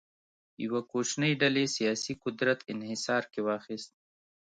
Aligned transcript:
یوه 0.63 0.81
کوچنۍ 0.91 1.33
ډلې 1.41 1.65
سیاسي 1.77 2.13
قدرت 2.23 2.59
انحصار 2.73 3.23
کې 3.31 3.39
واخیست. 3.47 3.91